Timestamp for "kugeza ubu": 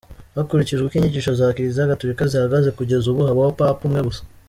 2.77-3.21